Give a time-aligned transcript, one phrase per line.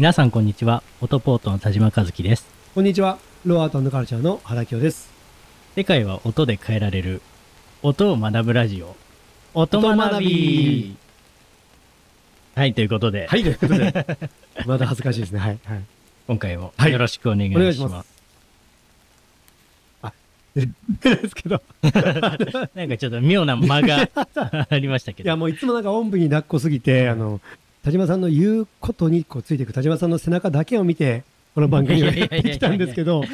[0.00, 0.82] 皆さんこんにちは。
[1.02, 2.46] オトポートの田島和樹です。
[2.74, 3.18] こんにちは。
[3.44, 5.10] ローアートカルチャーの原清です。
[5.76, 7.20] 世界は音で変えられる。
[7.82, 8.96] 音を学ぶラジオ。
[9.52, 10.96] 音学学びび
[12.54, 13.92] はい、ということで、はい、ということで。
[14.64, 15.38] まだ恥ずかしいですね。
[15.38, 15.58] はい。
[15.66, 15.82] はい。
[16.28, 17.88] 今回もはいよろしくお願いしお願いしま。
[20.00, 20.14] ます
[21.02, 21.62] ですけど。
[22.74, 24.08] なんかちょっと妙な間が
[24.70, 25.26] ありましたけど。
[25.26, 27.42] いや、もういつもなんかおんぶに抱っこすぎて、あの、
[27.82, 33.24] 田島さんの言うことにこうついていく田島さんの背中だけを見て、この番組をやってきたんですけど、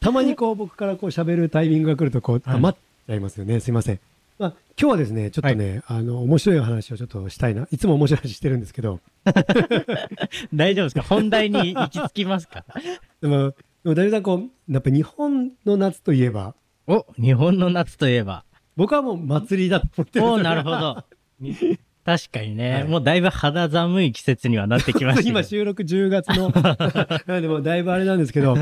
[0.00, 3.60] たまにこう僕からこう喋るタイミングが来るとこう、はい余っちゃいますよね。
[3.60, 4.00] すいません。
[4.38, 7.68] まあ、今日はですね、ちょっとね、あの、面白い話をちょっとしたいな。
[7.70, 9.00] いつも面白い話してるんですけど、
[10.54, 11.02] 大丈夫ですか？
[11.02, 12.64] 本題に行き着きますか？
[13.20, 13.54] でも、
[13.84, 16.54] でも大丈夫さん、こう、やっぱ日本の夏といえば、
[16.86, 18.44] お、日本の夏といえば。
[18.74, 21.04] 僕はもう祭りだと思ってるんですよおなるほど。
[22.04, 22.84] 確かにね、はい。
[22.84, 26.50] もうだいぶ肌寒い季節にはなってきました 今収録10月の。
[27.26, 28.56] なんでもうだいぶあれなんですけど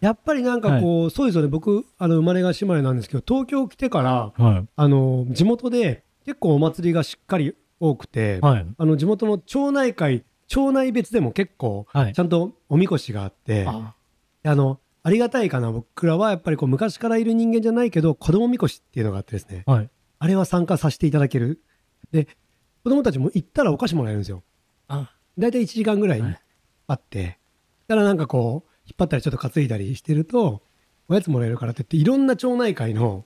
[0.00, 1.48] やっぱりなんかこう、そうですよね。
[1.48, 4.66] 僕あの生まれが島根なんですけど東京来てからはい。
[4.74, 8.66] あの地元で結構お祭りがしっかり多くて、はい。
[8.76, 12.12] あの地元の町内会町内別でも結構はい。
[12.12, 13.94] ちゃんとおみこしがあって、あ。
[14.42, 15.70] あのありがたいかな。
[15.70, 19.62] 僕らはやっぱりこう昔からいる人間じゃないけど子供みこしっていうのがあってですね。
[19.66, 19.90] はい。
[20.18, 21.62] あれは参加させていただける。
[22.12, 22.26] で
[22.84, 24.42] 子供たちも行ったらお菓子もらえるんですよ
[24.88, 26.40] あ、大体1時間ぐらいはい
[26.86, 27.38] あって、
[27.86, 30.60] たらなんかこう、引っ張ったりちょっと担いだりしてると、
[31.08, 33.24] おやつもらえるからって言って、いろんな町内会の、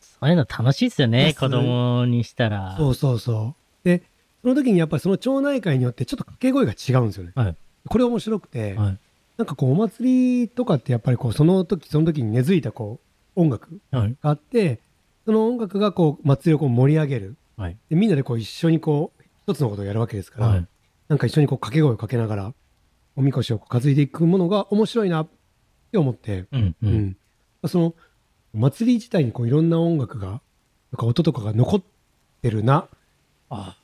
[0.00, 2.74] そういうの楽しいですよね、子供にしたら。
[2.78, 3.86] そうそうそう。
[3.86, 4.02] で、
[4.40, 7.32] その時にやっぱりその町内会によってちょっと掛け声が違うんですよね。
[7.34, 7.56] はい。
[7.88, 8.98] これ面白くて、はい。
[9.36, 13.00] なんかこうお祭りとかってやっぱりこうその時その時に根付いたこ
[13.36, 14.16] う音楽はい。
[14.22, 14.80] があって、
[15.26, 17.36] その音楽がこう祭りをこう盛り上げる。
[17.56, 17.76] はい。
[17.88, 20.66] でみんなでこう一緒にこう一つのことをやるわけですから、はい。
[21.08, 22.54] なんか一緒にこう掛け声をかけながら、
[23.16, 25.28] おみこしをこう担いでいくものが面白いなっ
[25.92, 26.76] て思って、うん。
[26.82, 26.86] う。
[26.86, 27.16] うんん。
[27.66, 27.94] その、
[28.54, 30.40] お祭り自体にこういろんな音楽が、なん
[30.98, 31.82] か音とかが残っ
[32.42, 32.88] てるな。
[33.50, 33.76] あ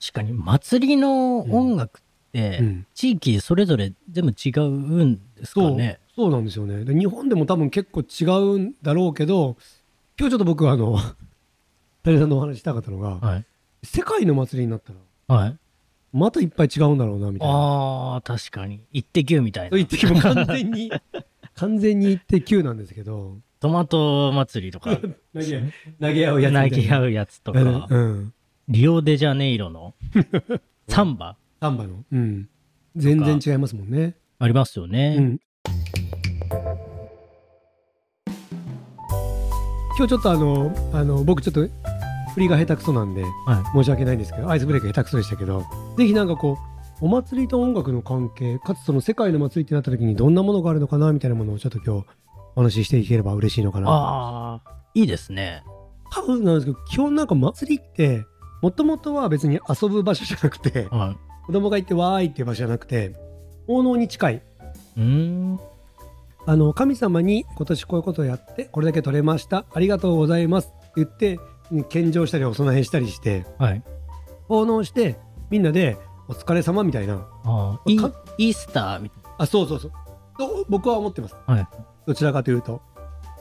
[0.00, 6.00] 確かに、祭りの音楽って、うん地域それぞれ全部違うんですかそう、ね。
[6.14, 6.84] そうなんですよね。
[6.84, 8.24] で日本でも多分結構違
[8.54, 9.56] うんだろうけど、
[10.18, 10.98] 今日ちょっと僕はあの、
[12.06, 13.44] 谷さんのお話したかったのが、はい。
[13.82, 14.92] 世界の祭りになった
[15.28, 15.56] ら、はい。
[16.12, 17.54] またいっぱい違うんだろうな、みたいな。
[17.54, 18.80] ああ、確かに。
[18.92, 19.88] 一滴みたいなと言っ。
[19.88, 20.90] ても完全に、
[21.54, 26.70] 完全に言って9なんですけど、トマト祭りとか、投 げ投げ合うやつ。
[26.70, 28.32] 投げ合うやつとか、うん。
[28.68, 29.94] リオデジャネイロの
[30.88, 31.36] サンバ？
[31.60, 32.04] サンバの？
[32.10, 32.48] うん。
[32.94, 34.14] 全然違いますもんね。
[34.38, 35.16] ありますよね。
[35.18, 35.40] うん。
[39.98, 41.66] 今日ちょっとあの、あの、僕ちょっと
[42.36, 43.28] 振りが下手くそなんで、は
[43.74, 43.78] い。
[43.78, 45.64] 申し訳ないんですけど、アイスブレイク下手くそでしたけど、
[45.96, 46.58] ぜひなんかこ
[47.00, 52.06] う、お祭りと音楽の関係、かつその世界の祭りってなった時にどんなものがあるのかなみたいなものをちょっと今日
[52.56, 53.90] お話ししていければ嬉しいのかな。
[53.90, 55.62] ああ、いいですね。
[56.12, 58.26] 多分なんですけど、基本なんか祭りって、
[58.60, 61.16] もともとは別に遊ぶ場所じゃなくて、は
[61.46, 63.14] 子供が行ってわーいっていう場所じゃなくて、
[63.66, 64.34] 奉納に近い。
[64.34, 64.40] い。
[64.98, 65.60] うーん。
[66.48, 69.64] あの、神様に今年こういうことをやって、これだけ取れました。
[69.74, 70.68] ありがとうございます。
[70.68, 71.40] って言って、
[71.88, 73.82] 献上したりお供えしたりして、はい。
[74.48, 75.18] 奉納して、
[75.50, 77.26] みんなで、お疲れ様みたいな。
[77.44, 79.92] ああ、イかイースターみたいあ、そうそうそう。
[80.38, 81.36] と僕は思ってます。
[81.46, 81.54] な。
[81.54, 81.68] はい。
[82.06, 82.82] どちらかというと。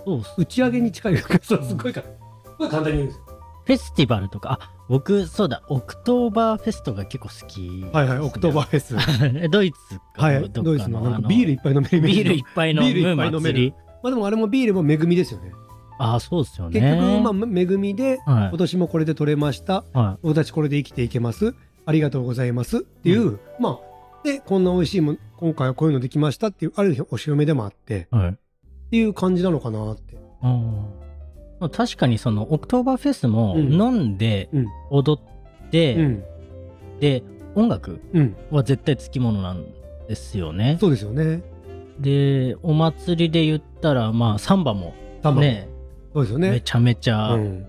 [0.05, 0.21] そう。
[0.37, 2.07] 打ち上げに近いから、そうすごいから。
[2.07, 2.13] す
[2.59, 3.25] ごい簡単に言うんですよ。
[3.65, 9.49] フェスティバルとか、あ、僕、そうだ、オクトーバーフェストが結構好き、はいはい、オクトーバーフェス。
[9.49, 9.77] ドイツ
[10.15, 13.73] かい、どっかドイツのなんあのかビールいっぱい飲めるビールいっぱい飲ビールいっむぱい飲める。
[14.03, 15.51] まあでもあれもビールも恵みですよね。
[15.97, 16.79] ああ、そうですよね。
[16.79, 19.83] 結局、まあ、恵みで、はい今年もこれで取れました。
[19.93, 21.55] は僕たちこれで生きていけます。
[21.85, 22.79] ありがとうございます。
[22.79, 28.15] っていう、まあ、で、こんな美味しいもん、今回はこういうのできましたっていう、ある日お披露目でもあって、い。
[28.15, 28.29] はい。
[28.29, 28.33] っ
[28.89, 30.17] ていう感じなのかなって。
[30.41, 31.05] あー
[31.71, 34.67] 確かにそのオクトーバーフェスもうん飲んでうん。
[34.91, 36.23] 踊って、うん。
[36.99, 37.23] で
[37.55, 38.35] 音楽うん。
[38.51, 39.65] は絶対つきものなん
[40.07, 40.77] ですよね。
[40.79, 41.41] そうですよね。
[41.99, 44.93] でお祭りで言ったらまあサンバも。
[45.37, 45.69] ね
[46.15, 46.49] そうですよね。
[46.51, 47.65] めちゃめちゃ、うん。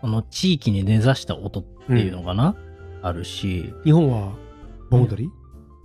[0.00, 2.54] その地域に根ざした音っていうのかな、
[3.02, 4.32] あるし日本は、
[4.90, 5.30] 盆踊り、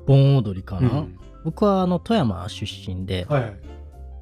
[0.05, 3.55] 盆踊りかな、うん僕はあの富山出身ではいはい。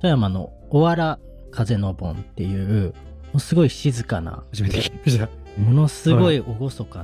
[0.01, 1.19] 富山のおわら
[1.51, 2.94] 風の盆っていう
[3.39, 5.30] すごい静かな初めて聞きました。
[5.57, 7.03] ものすごい厳かおこそか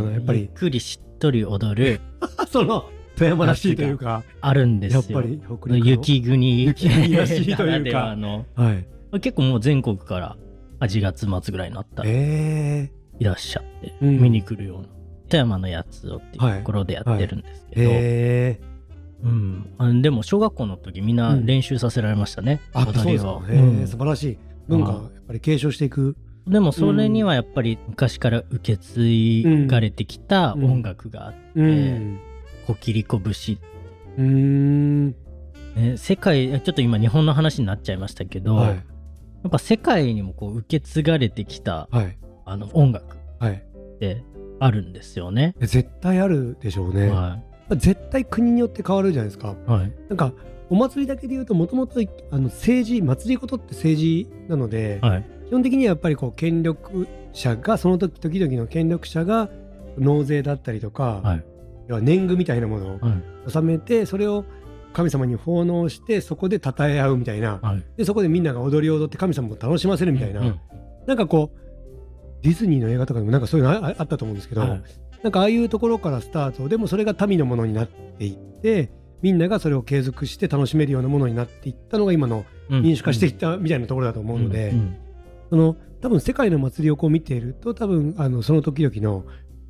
[0.00, 0.48] な、やっぱゆっり。
[0.48, 2.00] くりしっとり踊る
[2.48, 2.86] その、
[3.16, 5.02] 富山らしいというか、あるんですよ。
[5.06, 8.86] やっぱり雪国 雪国らしいというかのはい。
[9.20, 10.36] 結構もう全国から
[10.80, 12.90] 8月末ぐらいになったらいえ
[13.20, 14.88] らっしゃって、うん見に来るような
[15.28, 18.74] 富山のやつをっていうところでやってるんですけど、えへえ
[19.22, 23.42] うん、あでも小学校の時みんな練習させられましたね、あ、そう踊りを。
[23.48, 24.38] うんえ、素晴らしい。
[24.68, 26.16] 文化をやっぱり継承していく。
[26.46, 32.20] でもそれにはやっぱり昔から受け継がれてきたうん音楽があって、うん。
[32.66, 33.58] コキリコ節、
[34.18, 35.06] うーん。
[35.08, 38.84] ね、世界ちょっと今日本の話になっちゃいましたけど、はい。
[39.44, 42.18] やっぱ世界にもこう受け継がれてきたはい。
[42.46, 43.62] あの音楽はい。
[43.96, 44.24] って
[44.58, 45.54] あるんですよね。
[45.60, 47.10] 絶対あるでしょうね。
[47.10, 47.38] は
[47.70, 49.54] 絶対国によって変わるじゃないですか。
[49.68, 49.70] い。
[49.70, 49.92] はい。
[50.08, 50.32] なんか、
[50.70, 52.00] お祭りだけで言うと、もともと
[52.30, 55.24] 政治、祭り事って政治なので、はい。
[55.48, 59.50] 基本的にはやっぱりこう権力者が、その時時々の権力者が
[59.98, 61.44] 納税だったりとか、はい。
[61.88, 63.22] 要は年貢みたいなものをはい。
[63.46, 64.44] 納めて、それを
[64.94, 67.84] 神様に奉納して、そこで称え合うみたいな、はい。
[67.98, 70.60] でそこでみんなが踊りを踊って神様を楽しませるみたいな、うん
[71.06, 71.58] なんかこう、
[72.42, 74.82] ディズニーの映画とかでもなんかそういうのあったと思うんですけど、はい。
[75.22, 78.90] なんかああいうところからスタートでもそれが民のものになっていって
[79.22, 82.82] みんながそれを継続して楽しめるようなものになっていったのが今のうん。
[82.82, 84.96] 民主化していったみたいなところだと思うので、んん。
[85.50, 89.24] その多分世界の祭りをこう見ていると多分あのその時々の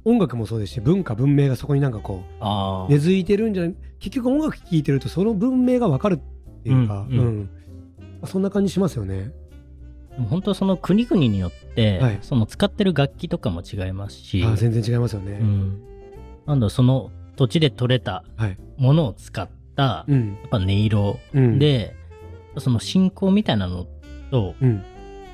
[0.04, 2.22] 音楽もそうですし文化文明がそこになんかこ。
[2.88, 7.50] う根付いてるんじゃない結局音楽聴いてるとその文明がわかるっていうか、うんうん
[8.26, 9.32] そんな感じしますよね。
[10.12, 15.32] でも本当その国々によって、はいその使ってる楽器とかも違いますし、あ全然違いますよね。
[15.32, 15.82] うん、
[16.46, 18.56] なんだその土地で採れたはい。
[18.78, 20.38] ものを使った、うん。
[20.40, 21.94] やっぱ音色うん、で、
[22.58, 23.86] その信仰みたいなの
[24.30, 24.82] とうん、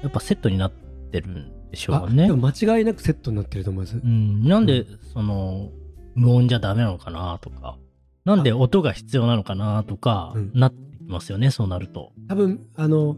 [0.02, 2.26] やっぱセットになってるんでしょあうね。
[2.26, 2.32] で。
[2.32, 3.96] も間違いなくセットになってると思います。
[3.96, 5.70] うん、なんでその
[6.14, 7.76] 無音じゃダメなのかなとか、
[8.24, 10.50] なんで音が必要なのかなとか、うん。
[10.54, 12.12] なってきますよね、そうなると。
[12.28, 13.16] 多分あの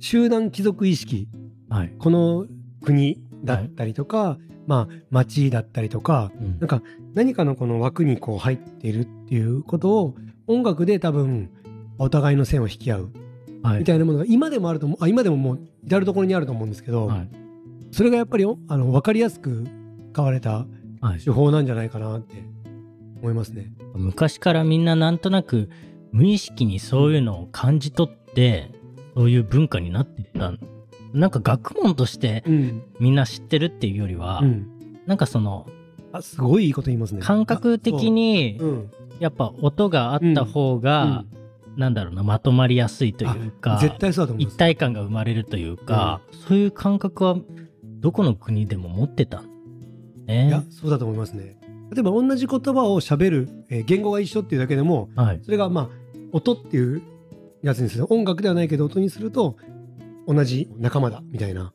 [0.00, 1.28] 集団貴族意識。
[1.68, 1.92] はい。
[1.98, 2.46] この
[2.82, 6.58] 国だったりとか、まあ町だったりとかうん。
[6.58, 6.82] なんか
[7.14, 10.14] 何かのこの枠にこう入っているっていうことを
[10.46, 11.50] 音楽で多分
[11.98, 13.12] お互いの線を引き合う。
[13.62, 13.78] はい。
[13.80, 17.28] みたいなものが今でもあると思うあ今でももう至る所にあると思うんですけど、はい
[17.90, 19.66] それがやっぱりおあの分かりやすく
[20.12, 20.66] 使われた
[21.00, 21.20] はい。
[21.20, 22.42] 手法なんじゃないかなって
[23.20, 23.72] 思いますね。
[23.94, 25.70] 昔からみんななんとなく
[26.12, 28.70] 無意識にそういうのを感じ取って
[29.14, 30.52] そういう文化になっていった。
[31.12, 32.82] なんか学問としてうん。
[33.00, 34.66] みんな知ってるっていうよりは、うん、
[35.06, 35.66] なんかその
[36.12, 37.22] あすごいいいこと言いますね。
[37.22, 38.60] 感覚的に
[39.20, 41.24] やっぱ音があった方が、
[41.76, 44.54] なんだろうなまとまりやすいというか絶対そうだと思います。
[44.54, 47.36] 一体感が生まれるというか、そういう感覚は
[48.00, 49.48] どこの国でも持ってたん
[50.26, 51.58] ねいや、そうだと思いますね。
[51.90, 55.88] 例えば同じ言葉を喋る、えー言語が一緒っていうだけでも、はいそれがまあ、
[56.32, 57.02] 音っていう
[57.62, 58.12] やつにする。
[58.12, 59.56] 音楽ではないけど音にすると、
[60.26, 61.72] 同じ仲間だみたいな、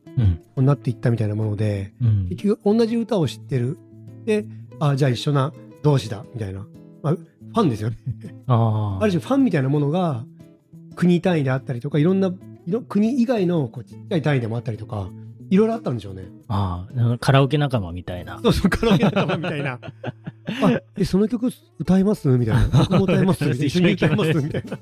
[0.55, 3.77] うんなっていったみたいなもので、うん結局同じ歌を知ってる。
[4.25, 4.45] で、
[4.79, 6.67] あじゃあ一緒な同士だみたいな。
[7.01, 7.97] まあ、ファンですよね。
[8.47, 10.25] あある種ファンみたいなものが
[10.95, 12.31] 国単位であったりとか、いろんな、
[12.87, 15.09] 国以外のこうちっちゃい単位でもあったりとか、
[15.53, 16.23] いろいろあったんでしょうね。
[16.47, 19.73] ああカラオケ仲間みたいなそうそう、カラオケ仲間みたいな。
[19.81, 22.27] あ、え、その曲歌います？
[22.29, 22.67] みたいな。
[22.89, 23.47] 僕も歌います？
[23.49, 24.33] 一緒に歌います？
[24.33, 24.77] みたいな。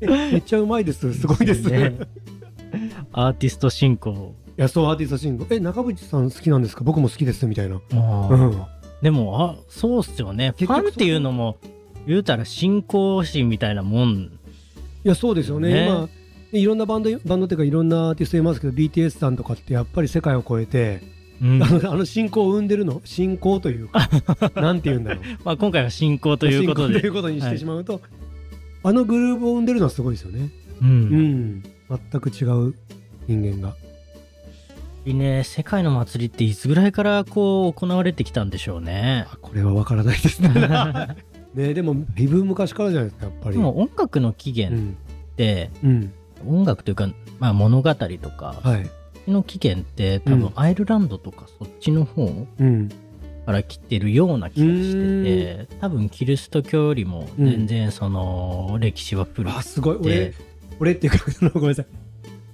[0.00, 1.14] え、めっちゃうまいです。
[1.14, 1.62] すごいです。
[1.70, 2.06] ねい
[3.12, 5.56] アーティスト進行や、そう、アーティストシングル。
[5.56, 6.84] え、中渕さん好きなんですか？
[6.84, 7.46] 僕も好きです。
[7.46, 7.76] みたいな。
[7.76, 8.62] うん。
[9.02, 11.58] でもあそうっすよねファンっていうのも
[12.06, 14.10] 言うたら信仰心みたいなもん
[15.04, 15.72] いや、そうですよね。
[15.72, 16.08] ね今、
[16.58, 21.00] いろんなバンド、バンドっていうか、いろんなアーティストいますけど、BTS さんとかってやっぱり世界を超えて、
[21.42, 24.08] うんあの、 あの信仰を生んでるの、信仰というか、
[24.60, 25.22] なんて言うんだろう。
[25.44, 28.00] まあ、今回は信仰ということ信仰といでうことにしてしまうと、
[28.82, 30.50] あのグルーブを生んでるのはすごいですよね。
[30.80, 31.62] うんうん。
[32.10, 32.74] 全く違う
[33.26, 33.74] 人間が。
[35.06, 40.50] ね世界の祭りっていつぐらいからこう行われてきたんでしょうねあこれは分からないですね。
[41.54, 43.56] ねでも、だいぶ昔からじゃないですか、やっぱり。
[43.56, 44.90] でも音楽の起源うん。
[44.90, 46.12] って、うん。
[46.46, 48.62] 音楽というか、まあ、物語とか、
[49.28, 52.88] の起源って多うん分アイルランドとかそっちの方うん。
[53.46, 59.96] から来てるような気がしてて多分キリスト教よりも全然その歴史は古あ、くすごい。
[60.00, 60.34] 俺て、、
[60.80, 61.86] 俺っていうか、ごめんなさい。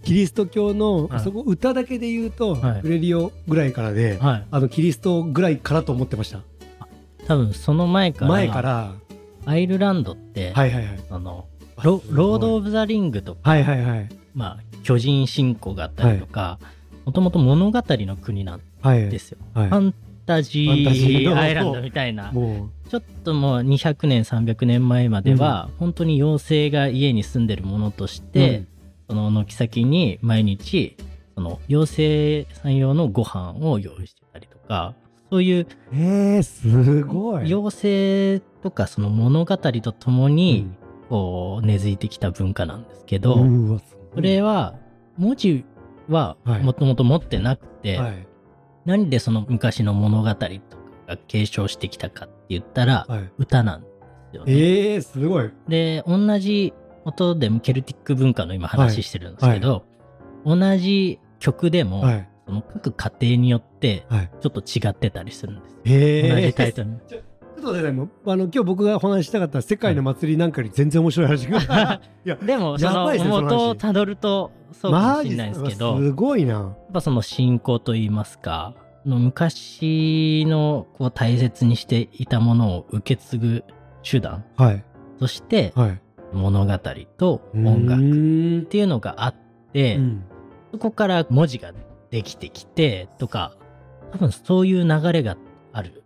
[0.04, 6.42] キリスト教の、はいそこ歌だけで言うと、はいフレリオぐらいからで、はいあのキリストぐらいからと思ってました。
[7.26, 8.92] 多分その前から前から、
[9.46, 11.00] アイルランドって、はいはいはい。
[11.08, 11.46] あの
[11.82, 14.08] ロロード・オブ・ザ・リングとか、はいはいはい。
[14.34, 16.58] まあ、巨人信仰があったりとか
[17.04, 19.08] もともと物語の国なんはい。
[19.10, 19.68] ですよ、はい。
[19.68, 19.94] ファン
[20.26, 22.32] タジーアイランドみたいな。
[22.32, 28.64] もちょっともう200年300年前までは、本当に妖精が家に住んでるものとしう、て、
[29.08, 30.96] その軒先に毎日
[31.34, 34.94] その妖精さん用のご飯を用意してたりとか
[35.30, 37.44] そういうえー、すごい。
[37.44, 40.70] 妖精とかその物語とともに、
[41.12, 44.74] こう根付いてきた文化なんですけど、うんうわすごいそれは
[45.18, 45.66] 文字
[46.08, 48.26] ははいもともと持ってなくて、はい。
[48.86, 50.48] 何でその昔の物語とか
[51.06, 53.30] が継承してきたかって言ったら、はい。
[53.36, 53.88] 歌なんで
[54.30, 54.52] すよね。
[54.54, 55.50] えー、すごい。
[55.68, 56.72] で、同じ
[57.04, 59.84] 音でもケルティック文化の今話してるんですけど、
[60.46, 62.28] 同じ曲でも、はい。
[62.46, 64.30] その各家庭によってはい。
[64.40, 65.76] ちょっと違ってたりするんです。
[65.84, 67.22] えー、同じタイトル。
[67.62, 72.00] ちょっと待ってねもうあの今日僕がお話ししたかった世界の祭りなんかより全然面白い話が。
[72.24, 76.54] いや、でも、その元をたどるとそうかもしれないですけど、すごいな。
[76.54, 78.74] やっぱその信仰といいますか、
[79.06, 83.64] の昔のこう大切にしていたものを受け継ぐ
[84.02, 84.84] 手段はい。
[85.20, 86.00] としてはい。
[86.32, 86.78] 物語
[87.16, 89.34] と音楽っ楽ていうのがあっ
[89.72, 90.24] て、うん
[90.72, 91.72] そこから文字が
[92.10, 93.54] できてきてとか、
[94.12, 95.36] 多分そういう流れが
[95.72, 96.02] ある。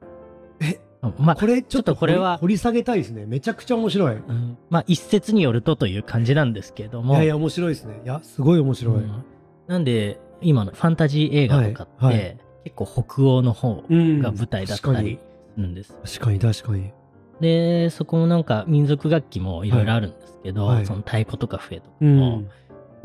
[0.60, 0.80] え
[1.18, 3.26] まあ、これちょっとこれは掘り下げたいですね。
[3.26, 4.14] めちゃくちゃ面白い。
[4.14, 7.14] いうんまあ一説によるとという感じなんですけども。
[7.14, 8.00] やいや、面白いですね。
[8.04, 8.94] いや、すごい面白い。
[8.96, 9.24] うん
[9.66, 15.20] なんで、今のファンタジー映画とかって、はいはい結構北欧の方うんが舞台だったり
[15.54, 15.94] するんです。
[16.04, 16.92] 確かに確かに。
[17.40, 22.48] で、そこもなんか民族楽器もいろいろあるんですけど、はいはいその太鼓とか笛とかうも、ん。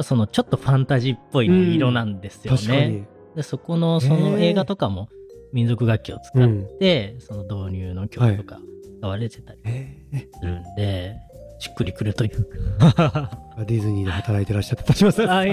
[0.01, 2.57] そのちょっとファンタジーっぽい色なんですよね。
[2.57, 3.03] 確かに。
[3.35, 5.09] で、そこのその映画とかも
[5.53, 6.67] 民族楽器を使っうん。
[6.79, 8.59] て、その導入の曲とか
[8.99, 11.15] 使われてたりえーするんで、
[11.59, 12.45] しっくりくるという
[12.79, 13.37] か。
[13.67, 15.47] ディズニーで働いてらっしゃった田島さん。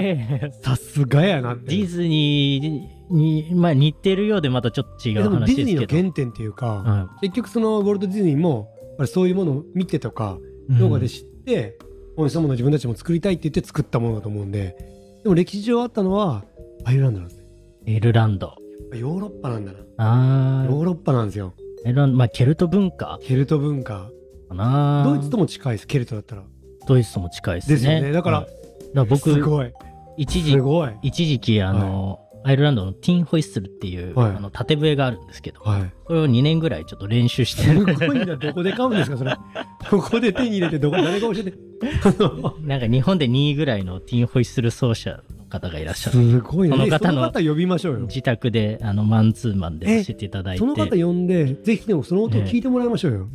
[0.61, 1.55] さすがやな。
[1.55, 5.87] ディズニーに、まあ似てるようでまたちょっと違うえでもディズニーの。
[6.01, 8.69] 原点っていうか、は結局そのウォルト・ディズニーも
[9.05, 10.39] そういうものを見てとか
[10.69, 11.77] い動画で知って、
[12.15, 14.75] こういうものを自分たちも作りたいって言って作ったものだと思うんで
[15.23, 16.43] でも歴史上あったのは
[16.83, 17.45] アイルランドなんですね
[17.85, 18.55] エルランド。
[18.97, 19.79] ヨーロッパなんだな。
[19.97, 21.53] あヨーロッパなんですよ。
[21.85, 23.19] ーエルランド、まあケルト文化？
[23.21, 24.09] ケルト文化。
[24.49, 25.03] かな。
[25.05, 26.43] ドイツとも近いですケルトだったら。
[26.87, 27.75] ドイツとも近いですね。
[27.75, 28.11] ですよね。
[28.11, 28.47] だからはい。
[28.47, 28.59] だか
[28.95, 29.71] ら僕、すごい。
[30.17, 30.91] 一時す、ごい。
[31.03, 34.31] 一時期あの、アイルランドのティンホイッスルっていう、はい。
[34.31, 35.93] あの縦笛があるんですけど、はい。
[36.07, 37.63] それを2年ぐらいちょっと練習して。
[37.63, 37.85] する。
[37.85, 39.35] ごいなどこで買うんですかそれ。
[39.91, 41.53] どこで手に入れてどこ誰が教えて。
[42.61, 46.17] なんか日本で2位ぐらいのティンホイッスル奏者の方がいらっしゃる。
[46.17, 47.99] すごいなえその方の呼びましょうよ。
[48.01, 50.59] 自宅であのマンツーマンで教えていただいて。
[50.59, 53.27] その方呼んでぜひでもその音を聞いてもらいましょうよ、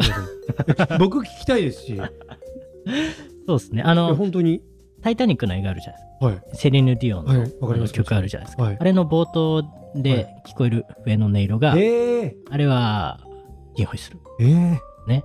[0.99, 1.19] 僕。
[1.27, 1.97] 聞きたいですし。
[3.47, 3.83] そうですね。
[3.83, 4.63] あの、本当に。
[5.03, 6.27] タイタニックの映画あるじゃないですか。
[6.27, 6.57] はい。
[6.57, 7.93] セレヌ・ディオンはいのわかります。
[7.93, 8.63] 曲あるじゃないですか。
[8.63, 8.77] はい。
[8.81, 9.63] あれの冒頭
[9.95, 13.21] で聞こえる笛の音色が、えあれは
[13.77, 14.19] ティンホイッスル。
[14.41, 14.81] ー、え。
[15.07, 15.25] ね。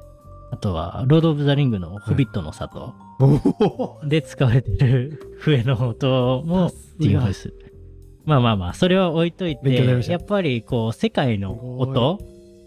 [0.52, 2.78] あとは、ロード・オブ・ザ・リングのホビットの里。
[2.78, 3.09] ー、おお
[4.06, 7.56] で使われてる笛の音もティンホイッスル。
[8.26, 9.74] まあまあまあ、それは置いといて
[10.10, 12.20] やっぱりこう、世界の音、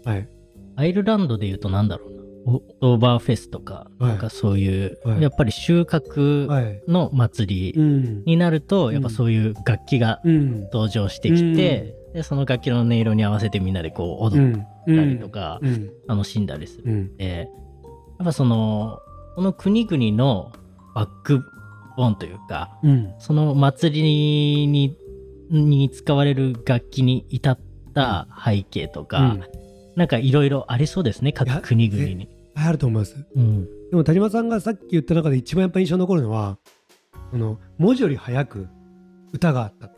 [0.03, 0.27] はい。
[0.75, 2.23] アイルランドで言うとなんだろうな、
[2.81, 4.09] オーバーフェスとか、はい。
[4.09, 5.21] なんかそういう、はい。
[5.21, 8.23] やっぱり収穫はいの祭りうん。
[8.25, 8.93] になると、ん。
[8.93, 10.61] やっぱそういう楽器がうん。
[10.63, 15.89] 登場してきて、でその楽器の音色に合わせてみんなでこう踊っうんたりとか、うん。
[16.07, 16.83] 楽しんだりする。
[16.85, 17.17] うんん。
[17.17, 17.49] で、
[18.19, 18.99] やっぱその、
[19.35, 20.51] この国々の
[20.93, 21.43] バック
[21.97, 23.13] ボーンというか、うん。
[23.19, 24.97] その祭りに
[25.49, 27.59] に使われる楽器に至っ
[27.93, 29.43] た背景とか、うん。
[29.95, 32.29] なんかいろいろありそうですね、各国々に。
[32.55, 33.15] あると思います。
[33.35, 33.65] うん。
[33.89, 36.57] でも田島さんがさっき言った中で一番やっぱ印象に残るのは
[37.31, 38.67] この文字より早く
[39.31, 39.91] 歌があった、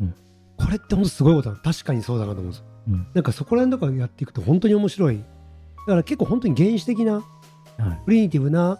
[0.00, 0.14] うん。
[0.56, 1.56] これって本当すごいことだ。
[1.56, 2.64] 確かにそうだなと思うんですよ。
[2.88, 3.06] うん。
[3.14, 5.18] なんかそこら辺とかやっていくと本当に面白い。
[5.18, 5.24] だ
[5.86, 7.22] から結構本当に原始的な
[7.80, 8.00] はい。
[8.04, 8.78] プリミティブな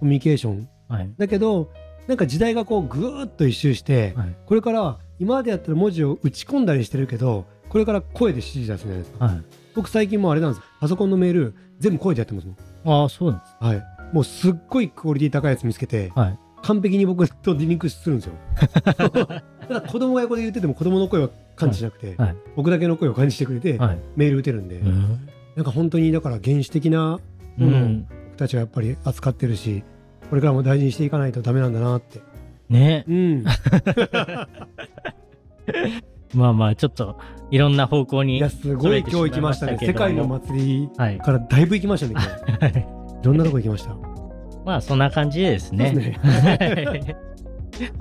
[0.00, 1.10] コミュニケーションはい。
[1.18, 1.70] だけど
[2.06, 4.36] なんか時代がこうぐーっと一周して、はい。
[4.46, 9.42] これから今までやったら文字を打ち込んだりしてるけどこれから声で指示出すじゃないですかはい。
[9.74, 13.56] 僕最近もうあれなんですパソコンのメール全部声でやってますもんああ、そうなんです。
[13.60, 16.38] はいもうすっごいクオリティ高いやつ見つけてはい。
[16.62, 23.98] 完璧に僕とリンクするんですよ だから子供が横で言ってても子供の声は感知しなくて、はいはい僕だけの声を感じしてくれて、はい。
[24.16, 25.28] メール打てるんで、うん。
[25.56, 27.18] なんか本当にだから原始的な
[27.58, 27.90] うものを
[28.36, 29.82] たちはやっぱり扱ってるし
[30.30, 32.20] これからも大事にしていかないとダメなんだなって
[32.68, 33.04] ね。
[33.08, 33.44] うん
[36.34, 37.18] まあまあ、ちょっと、
[37.50, 38.36] いろんな方向に。
[38.38, 41.18] いやすごい今日行きましたね世界の祭りはい。
[41.18, 42.14] からだいぶ行きましたね
[42.60, 42.78] 今日
[43.22, 43.96] いろんなとこ行きました？
[44.64, 46.18] まあ、そんな感じでですね。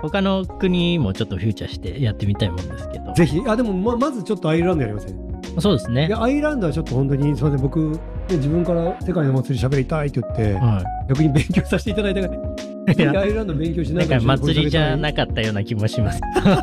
[0.02, 3.14] 他の国もちょっとフューチャーしてやってみたいもんですけど。
[3.14, 5.16] ぜひあでもままずちょっとアイルランドやりません？
[5.62, 6.10] そうですねい。
[6.10, 12.42] やアイルランドはちょっと本当にすみません僕、ね、自分から世界の祭り喋りたいって言って、は逆に勉強させていただいたから
[13.22, 16.22] アイルランド勉強しなかなんがら祭りじゃいなかったような気もします。
[16.34, 16.56] は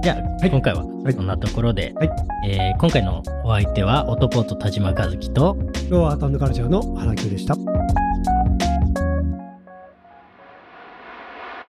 [0.00, 0.02] い。
[0.02, 0.50] じゃあ、はい。
[0.50, 1.12] 今回ははい。
[1.12, 2.10] そんなところで、はい。
[2.48, 5.56] えー今回のお相手は、オトポート田島和樹と、
[5.88, 7.56] 今日はアートカルチャーの原清でした。